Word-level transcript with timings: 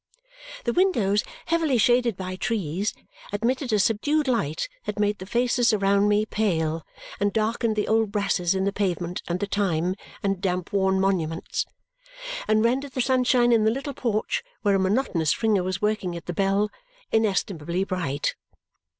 The 0.63 0.73
windows, 0.73 1.23
heavily 1.45 1.77
shaded 1.77 2.17
by 2.17 2.35
trees, 2.35 2.95
admitted 3.31 3.71
a 3.71 3.77
subdued 3.77 4.27
light 4.27 4.67
that 4.85 4.97
made 4.97 5.19
the 5.19 5.27
faces 5.27 5.73
around 5.73 6.07
me 6.07 6.25
pale, 6.25 6.83
and 7.19 7.31
darkened 7.31 7.75
the 7.75 7.87
old 7.87 8.11
brasses 8.11 8.55
in 8.55 8.63
the 8.63 8.73
pavement 8.73 9.21
and 9.27 9.39
the 9.39 9.45
time 9.45 9.93
and 10.23 10.41
damp 10.41 10.73
worn 10.73 10.99
monuments, 10.99 11.67
and 12.47 12.65
rendered 12.65 12.93
the 12.93 12.99
sunshine 13.01 13.51
in 13.51 13.63
the 13.63 13.69
little 13.69 13.93
porch, 13.93 14.41
where 14.63 14.73
a 14.73 14.79
monotonous 14.79 15.43
ringer 15.43 15.61
was 15.61 15.83
working 15.83 16.15
at 16.17 16.25
the 16.25 16.33
bell, 16.33 16.71
inestimably 17.11 17.83
bright. 17.83 18.33